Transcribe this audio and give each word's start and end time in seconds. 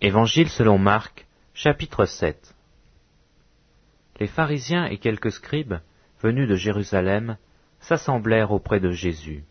Évangile 0.00 0.48
selon 0.48 0.78
Marc, 0.78 1.26
chapitre 1.54 2.04
7 2.04 2.54
Les 4.20 4.28
pharisiens 4.28 4.84
et 4.84 4.98
quelques 4.98 5.32
scribes, 5.32 5.80
venus 6.22 6.48
de 6.48 6.54
Jérusalem, 6.54 7.36
s'assemblèrent 7.80 8.52
auprès 8.52 8.78
de 8.78 8.92
Jésus. 8.92 9.42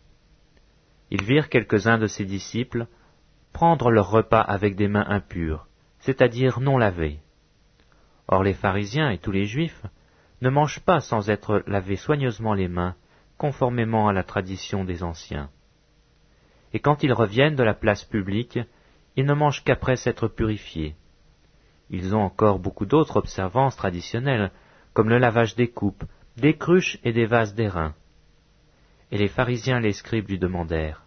Ils 1.10 1.22
virent 1.22 1.50
quelques-uns 1.50 1.98
de 1.98 2.06
ses 2.06 2.24
disciples 2.24 2.86
prendre 3.52 3.90
leur 3.90 4.08
repas 4.10 4.40
avec 4.40 4.74
des 4.74 4.88
mains 4.88 5.04
impures, 5.06 5.66
c'est-à-dire 5.98 6.60
non 6.60 6.78
lavées. 6.78 7.18
Or 8.26 8.42
les 8.42 8.54
pharisiens 8.54 9.10
et 9.10 9.18
tous 9.18 9.32
les 9.32 9.44
juifs 9.44 9.84
ne 10.40 10.48
mangent 10.48 10.80
pas 10.80 11.00
sans 11.00 11.28
être 11.28 11.62
lavés 11.66 11.96
soigneusement 11.96 12.54
les 12.54 12.68
mains, 12.68 12.96
conformément 13.36 14.08
à 14.08 14.14
la 14.14 14.22
tradition 14.22 14.86
des 14.86 15.02
anciens. 15.02 15.50
Et 16.72 16.80
quand 16.80 17.02
ils 17.02 17.12
reviennent 17.12 17.56
de 17.56 17.62
la 17.62 17.74
place 17.74 18.04
publique, 18.04 18.58
ils 19.18 19.26
ne 19.26 19.34
mangent 19.34 19.64
qu'après 19.64 19.96
s'être 19.96 20.28
purifiés. 20.28 20.94
Ils 21.90 22.14
ont 22.14 22.22
encore 22.22 22.60
beaucoup 22.60 22.86
d'autres 22.86 23.16
observances 23.16 23.74
traditionnelles, 23.74 24.52
comme 24.92 25.08
le 25.08 25.18
lavage 25.18 25.56
des 25.56 25.66
coupes, 25.66 26.04
des 26.36 26.56
cruches 26.56 27.00
et 27.02 27.12
des 27.12 27.26
vases 27.26 27.56
d'airain. 27.56 27.96
Et 29.10 29.18
les 29.18 29.26
pharisiens 29.26 29.78
et 29.78 29.82
les 29.82 29.92
scribes 29.92 30.28
lui 30.28 30.38
demandèrent, 30.38 31.04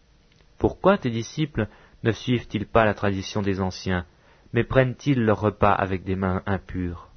Pourquoi 0.57 0.97
tes 0.97 1.09
disciples 1.09 1.69
ne 2.03 2.11
suivent-ils 2.11 2.67
pas 2.67 2.83
la 2.83 2.93
tradition 2.93 3.41
des 3.41 3.61
anciens, 3.61 4.05
mais 4.51 4.65
prennent-ils 4.65 5.23
leur 5.23 5.39
repas 5.39 5.71
avec 5.71 6.03
des 6.03 6.17
mains 6.17 6.43
impures? 6.45 7.07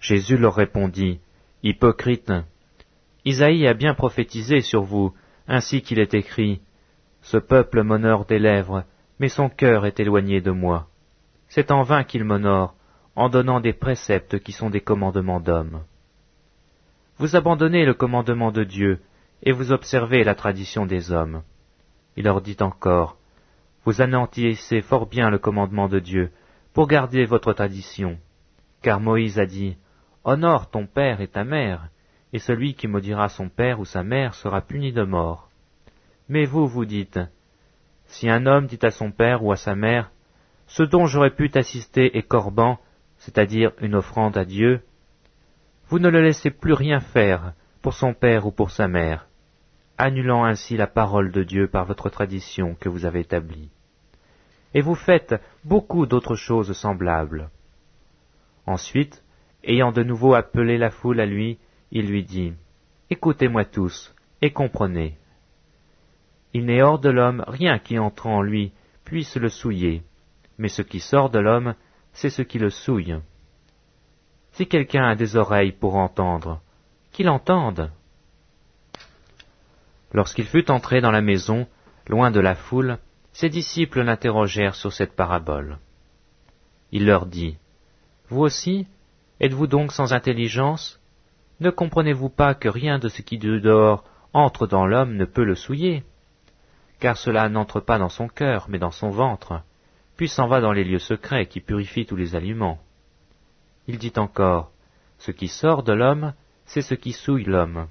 Jésus 0.00 0.36
leur 0.36 0.56
répondit, 0.56 1.20
Hypocrite, 1.62 2.32
Isaïe 3.24 3.68
a 3.68 3.74
bien 3.74 3.94
prophétisé 3.94 4.62
sur 4.62 4.82
vous, 4.82 5.14
ainsi 5.46 5.80
qu'il 5.80 6.00
est 6.00 6.14
écrit, 6.14 6.60
Ce 7.22 7.36
peuple 7.36 7.84
m'honore 7.84 8.24
des 8.24 8.40
lèvres, 8.40 8.84
mais 9.20 9.28
son 9.28 9.50
cœur 9.50 9.84
est 9.84 10.00
éloigné 10.00 10.40
de 10.40 10.50
moi. 10.50 10.88
C'est 11.46 11.70
en 11.70 11.82
vain 11.82 12.04
qu'il 12.04 12.24
m'honore, 12.24 12.74
en 13.14 13.28
donnant 13.28 13.60
des 13.60 13.74
préceptes 13.74 14.40
qui 14.40 14.52
sont 14.52 14.70
des 14.70 14.80
commandements 14.80 15.40
d'hommes. 15.40 15.82
Vous 17.18 17.36
abandonnez 17.36 17.84
le 17.84 17.92
commandement 17.92 18.50
de 18.50 18.64
Dieu, 18.64 18.98
et 19.42 19.52
vous 19.52 19.72
observez 19.72 20.24
la 20.24 20.34
tradition 20.34 20.86
des 20.86 21.12
hommes. 21.12 21.42
Il 22.16 22.24
leur 22.24 22.40
dit 22.40 22.56
encore, 22.60 23.18
Vous 23.84 24.00
anéantissez 24.00 24.80
fort 24.80 25.06
bien 25.06 25.28
le 25.28 25.38
commandement 25.38 25.88
de 25.88 25.98
Dieu, 25.98 26.30
pour 26.72 26.86
garder 26.86 27.26
votre 27.26 27.52
tradition. 27.52 28.18
Car 28.80 29.00
Moïse 29.00 29.38
a 29.38 29.44
dit, 29.44 29.76
Honore 30.24 30.70
ton 30.70 30.86
père 30.86 31.20
et 31.20 31.28
ta 31.28 31.44
mère, 31.44 31.88
et 32.32 32.38
celui 32.38 32.72
qui 32.72 32.88
maudira 32.88 33.28
son 33.28 33.50
père 33.50 33.80
ou 33.80 33.84
sa 33.84 34.02
mère 34.02 34.34
sera 34.34 34.62
puni 34.62 34.92
de 34.92 35.02
mort. 35.02 35.50
Mais 36.30 36.46
vous, 36.46 36.66
vous 36.66 36.86
dites, 36.86 37.18
si 38.10 38.28
un 38.28 38.46
homme 38.46 38.66
dit 38.66 38.78
à 38.82 38.90
son 38.90 39.12
père 39.12 39.44
ou 39.44 39.52
à 39.52 39.56
sa 39.56 39.74
mère, 39.74 40.10
Ce 40.66 40.84
dont 40.84 41.06
j'aurais 41.06 41.34
pu 41.34 41.50
t'assister 41.50 42.16
est 42.16 42.22
corban, 42.22 42.78
c'est-à-dire 43.18 43.72
une 43.80 43.96
offrande 43.96 44.36
à 44.36 44.44
Dieu, 44.44 44.82
vous 45.88 45.98
ne 45.98 46.08
le 46.08 46.22
laissez 46.22 46.50
plus 46.50 46.74
rien 46.74 47.00
faire 47.00 47.54
pour 47.82 47.94
son 47.94 48.14
père 48.14 48.46
ou 48.46 48.52
pour 48.52 48.70
sa 48.70 48.86
mère, 48.86 49.26
annulant 49.98 50.44
ainsi 50.44 50.76
la 50.76 50.86
parole 50.86 51.32
de 51.32 51.42
Dieu 51.42 51.66
par 51.66 51.86
votre 51.86 52.08
tradition 52.08 52.76
que 52.76 52.88
vous 52.88 53.04
avez 53.04 53.20
établie. 53.20 53.70
Et 54.72 54.80
vous 54.80 54.94
faites 54.94 55.34
beaucoup 55.64 56.06
d'autres 56.06 56.36
choses 56.36 56.72
semblables. 56.72 57.50
Ensuite, 58.66 59.24
ayant 59.64 59.90
de 59.90 60.04
nouveau 60.04 60.34
appelé 60.34 60.78
la 60.78 60.90
foule 60.90 61.18
à 61.18 61.26
lui, 61.26 61.58
il 61.90 62.06
lui 62.06 62.22
dit, 62.22 62.54
Écoutez-moi 63.10 63.64
tous, 63.64 64.14
et 64.40 64.52
comprenez. 64.52 65.19
Il 66.52 66.66
n'est 66.66 66.82
hors 66.82 66.98
de 66.98 67.10
l'homme 67.10 67.44
rien 67.46 67.78
qui 67.78 67.98
entre 67.98 68.26
en 68.26 68.42
lui 68.42 68.72
puisse 69.04 69.36
le 69.36 69.48
souiller, 69.48 70.02
mais 70.58 70.68
ce 70.68 70.82
qui 70.82 71.00
sort 71.00 71.30
de 71.30 71.38
l'homme, 71.38 71.74
c'est 72.12 72.30
ce 72.30 72.42
qui 72.42 72.58
le 72.58 72.70
souille. 72.70 73.18
Si 74.52 74.66
quelqu'un 74.66 75.04
a 75.04 75.14
des 75.14 75.36
oreilles 75.36 75.72
pour 75.72 75.96
entendre, 75.96 76.60
qu'il 77.12 77.28
entende. 77.28 77.90
Lorsqu'il 80.12 80.46
fut 80.46 80.70
entré 80.70 81.00
dans 81.00 81.12
la 81.12 81.22
maison, 81.22 81.66
loin 82.08 82.30
de 82.30 82.40
la 82.40 82.56
foule, 82.56 82.98
ses 83.32 83.48
disciples 83.48 84.02
l'interrogèrent 84.02 84.74
sur 84.74 84.92
cette 84.92 85.14
parabole. 85.14 85.78
Il 86.90 87.06
leur 87.06 87.26
dit, 87.26 87.56
Vous 88.28 88.40
aussi, 88.40 88.86
êtes-vous 89.40 89.68
donc 89.68 89.92
sans 89.92 90.12
intelligence? 90.12 91.00
Ne 91.60 91.70
comprenez-vous 91.70 92.30
pas 92.30 92.54
que 92.54 92.68
rien 92.68 92.98
de 92.98 93.08
ce 93.08 93.22
qui 93.22 93.38
de 93.38 93.58
dehors 93.58 94.04
entre 94.32 94.66
dans 94.66 94.86
l'homme 94.86 95.16
ne 95.16 95.24
peut 95.24 95.44
le 95.44 95.54
souiller? 95.54 96.02
Car 97.00 97.16
cela 97.16 97.48
n'entre 97.48 97.80
pas 97.80 97.98
dans 97.98 98.10
son 98.10 98.28
cœur, 98.28 98.66
mais 98.68 98.78
dans 98.78 98.90
son 98.90 99.10
ventre, 99.10 99.62
puis 100.16 100.28
s'en 100.28 100.46
va 100.46 100.60
dans 100.60 100.72
les 100.72 100.84
lieux 100.84 100.98
secrets 100.98 101.46
qui 101.46 101.60
purifient 101.60 102.06
tous 102.06 102.16
les 102.16 102.36
aliments. 102.36 102.78
Il 103.88 103.98
dit 103.98 104.12
encore, 104.16 104.70
Ce 105.18 105.30
qui 105.32 105.48
sort 105.48 105.82
de 105.82 105.94
l'homme, 105.94 106.34
c'est 106.66 106.82
ce 106.82 106.94
qui 106.94 107.12
souille 107.12 107.44
l'homme. 107.44 107.88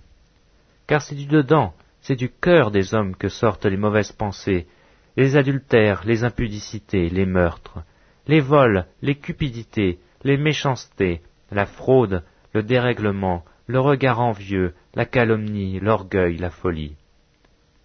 Car 0.87 1.01
c'est 1.01 1.15
du 1.15 1.25
dedans, 1.25 1.73
c'est 2.01 2.15
du 2.15 2.29
cœur 2.29 2.71
des 2.71 2.93
hommes 2.93 3.15
que 3.15 3.29
sortent 3.29 3.65
les 3.65 3.77
mauvaises 3.77 4.11
pensées, 4.11 4.67
les 5.17 5.35
adultères, 5.35 6.03
les 6.05 6.23
impudicités, 6.23 7.09
les 7.09 7.25
meurtres, 7.25 7.79
les 8.27 8.39
vols, 8.39 8.85
les 9.01 9.15
cupidités, 9.15 9.99
les 10.23 10.37
méchancetés, 10.37 11.21
la 11.51 11.65
fraude, 11.65 12.23
le 12.53 12.61
dérèglement, 12.61 13.43
le 13.65 13.79
regard 13.79 14.19
envieux, 14.19 14.75
la 14.93 15.05
calomnie, 15.05 15.79
l'orgueil, 15.79 16.37
la 16.37 16.51
folie 16.51 16.95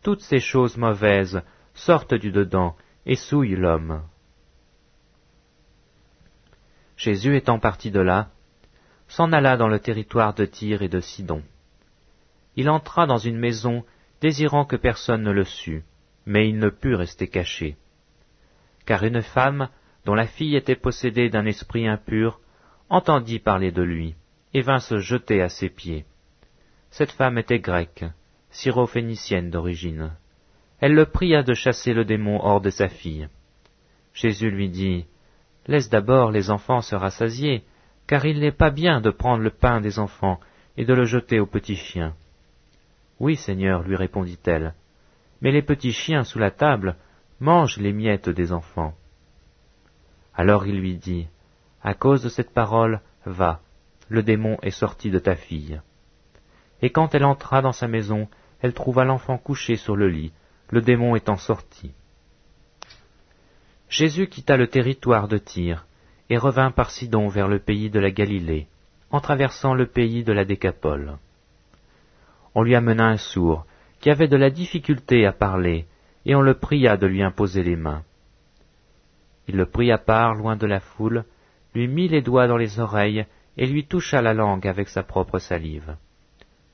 toutes 0.05 0.21
ces 0.21 0.39
choses 0.39 0.77
mauvaises 0.77 1.43
sortent 1.73 2.15
du 2.15 2.31
dedans 2.31 2.77
et 3.07 3.17
souillent 3.17 3.57
l'homme. 3.57 4.03
Jésus 6.97 7.37
étant 7.37 7.59
parti 7.59 7.91
de 7.91 8.01
là, 8.01 8.29
s'en 9.09 9.33
alla 9.33 9.57
dans 9.57 9.67
le 9.67 9.81
territoire 9.81 10.35
de 10.35 10.45
Tyr 10.45 10.83
et 10.83 10.89
de 10.89 11.01
Sidon. 11.01 11.43
Il 12.55 12.69
entra 12.69 13.07
dans 13.07 13.19
une 13.19 13.39
maison, 13.39 13.85
désirant 14.21 14.67
que 14.67 14.77
personne 14.77 15.23
ne 15.23 15.33
le 15.33 15.45
sût, 15.45 15.85
mais 16.27 16.49
il 16.49 16.59
ne 16.59 16.69
put 16.69 16.95
rester 16.95 17.27
caché. 17.27 17.77
Car 18.87 19.03
une 19.05 19.23
femme, 19.23 19.71
dont 20.05 20.15
la 20.15 20.27
fille 20.27 20.55
était 20.55 20.77
possédée 20.77 21.31
d'un 21.31 21.47
esprit 21.47 21.89
impur, 21.89 22.41
entendit 22.91 23.39
parler 23.39 23.73
de 23.73 23.83
lui, 23.83 24.15
et 24.53 24.61
vint 24.61 24.81
se 24.81 24.99
jeter 24.99 25.41
à 25.41 25.49
ses 25.49 25.71
pieds. 25.71 26.05
Cette 26.91 27.13
femme 27.13 27.39
était 27.39 27.59
grecque, 27.59 28.05
syrophénicienne 28.55 29.51
d'origine. 29.51 30.13
Elle 30.81 30.95
le 30.95 31.07
pria 31.07 31.43
de 31.43 31.55
chasser 31.55 31.93
le 31.93 32.05
démon 32.05 32.41
hors 32.41 32.61
de 32.61 32.71
sa 32.71 32.89
fille. 32.89 33.29
Jésus 34.15 34.51
lui 34.51 34.69
dit, 34.69 35.07
Laisse 35.67 35.91
d'abord 35.91 36.31
les 36.31 36.51
enfants 36.51 36.81
se 36.81 36.95
rassasier, 36.95 37.65
car 38.07 38.25
il 38.27 38.39
n'est 38.39 38.53
pas 38.53 38.71
bien 38.71 39.01
de 39.01 39.11
prendre 39.11 39.43
le 39.43 39.51
pain 39.51 39.81
des 39.81 39.99
enfants 39.99 40.39
et 40.77 40.85
de 40.85 40.95
le 40.95 41.05
jeter 41.05 41.41
aux 41.41 41.47
petits 41.47 41.77
chiens. 41.77 42.15
Oui, 43.19 43.37
Seigneur, 43.37 43.83
lui 43.83 43.97
répondit-elle, 43.97 44.75
mais 45.41 45.51
les 45.51 45.63
petits 45.63 45.93
chiens 45.93 46.23
sous 46.23 46.39
la 46.39 46.51
table 46.51 46.97
mangent 47.41 47.79
les 47.79 47.93
miettes 47.93 48.29
des 48.29 48.53
enfants. 48.53 48.95
Alors 50.35 50.67
il 50.67 50.79
lui 50.79 50.97
dit, 50.97 51.27
À 51.83 51.95
cause 51.95 52.23
de 52.23 52.29
cette 52.29 52.53
parole, 52.53 53.01
va, 53.25 53.61
le 54.09 54.23
démon 54.23 54.59
est 54.63 54.71
sorti 54.71 55.11
de 55.11 55.19
ta 55.19 55.35
fille. 55.35 55.81
Et 56.83 56.91
quand 56.91 57.15
elle 57.15 57.25
entra 57.25 57.63
dans 57.63 57.73
sa 57.73 57.89
maison, 57.89 58.29
elle 58.65 58.73
trouva 58.73 59.05
l'enfant 59.05 59.37
couché 59.37 59.77
sur 59.77 59.95
le 59.95 60.09
lit, 60.09 60.33
le 60.71 60.81
démon 60.81 61.17
étant 61.17 61.37
sorti. 61.37 61.93
Jésus 63.91 64.27
quitta 64.27 64.57
le 64.57 64.69
territoire 64.69 65.29
de 65.29 65.37
Tyr 65.37 65.85
et 66.31 66.39
revint 66.39 66.71
par 66.71 66.91
Sidon 66.91 67.29
vers 67.29 67.47
le 67.47 67.59
pays 67.59 67.91
de 67.91 68.01
la 68.01 68.11
Galilée, 68.11 68.67
en 69.11 69.21
traversant 69.21 69.75
le 69.75 69.85
pays 69.85 70.25
de 70.25 70.33
la 70.33 70.47
Décapole. 70.47 71.19
On 72.55 72.63
lui 72.63 72.75
amena 72.75 73.09
un 73.09 73.19
sourd, 73.19 73.67
qui 74.01 74.09
avait 74.09 74.29
de 74.29 74.37
la 74.39 74.49
difficulté 74.49 75.27
à 75.27 75.33
parler, 75.33 75.85
et 76.25 76.35
on 76.35 76.41
le 76.41 76.55
pria 76.55 76.97
de 76.97 77.07
lui 77.07 77.23
imposer 77.23 77.65
les 77.65 77.77
mains. 77.77 78.03
Il 79.47 79.57
le 79.57 79.67
prit 79.67 79.93
à 79.93 79.99
part, 79.99 80.35
loin 80.35 80.57
de 80.57 80.67
la 80.67 80.81
foule, 80.81 81.27
lui 81.75 81.87
mit 81.87 82.09
les 82.09 82.23
doigts 82.23 82.47
dans 82.47 82.57
les 82.57 82.81
oreilles, 82.81 83.27
et 83.59 83.67
lui 83.67 83.85
toucha 83.85 84.23
la 84.23 84.33
langue 84.33 84.67
avec 84.67 84.89
sa 84.89 85.03
propre 85.03 85.39
salive. 85.39 85.97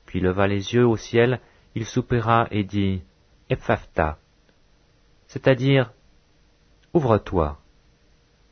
Puis 0.05 0.21
leva 0.21 0.47
les 0.47 0.73
yeux 0.73 0.87
au 0.87 0.95
ciel 0.95 1.41
il 1.75 1.85
soupira 1.85 2.47
et 2.51 2.63
dit 2.63 3.03
Ephaphtha, 3.49 4.17
c'est-à-dire 5.27 5.91
Ouvre-toi. 6.93 7.57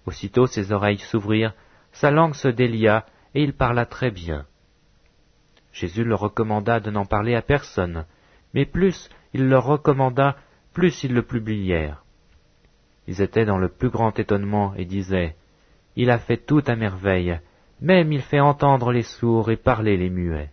Aussitôt 0.05 0.47
ses 0.47 0.71
oreilles 0.71 0.99
s'ouvrirent, 0.99 1.53
sa 1.91 2.09
langue 2.09 2.35
se 2.35 2.47
délia, 2.47 3.05
et 3.35 3.43
il 3.43 3.53
parla 3.53 3.85
très 3.85 4.11
bien. 4.11 4.45
Jésus 5.73 6.03
leur 6.03 6.19
recommanda 6.19 6.79
de 6.79 6.89
n'en 6.89 7.05
parler 7.05 7.35
à 7.35 7.41
personne, 7.41 8.05
mais 8.53 8.65
plus 8.65 9.09
il 9.33 9.47
leur 9.47 9.65
recommanda, 9.65 10.37
plus 10.73 11.03
ils 11.03 11.13
le 11.13 11.23
publièrent. 11.23 12.03
Ils 13.07 13.21
étaient 13.21 13.45
dans 13.45 13.57
le 13.57 13.69
plus 13.69 13.89
grand 13.89 14.17
étonnement 14.17 14.73
et 14.75 14.85
disaient 14.85 15.35
Il 15.95 16.09
a 16.09 16.17
fait 16.17 16.37
tout 16.37 16.63
à 16.65 16.75
merveille, 16.75 17.39
même 17.81 18.11
il 18.11 18.21
fait 18.21 18.39
entendre 18.39 18.91
les 18.91 19.03
sourds 19.03 19.51
et 19.51 19.57
parler 19.57 19.97
les 19.97 20.09
muets. 20.09 20.51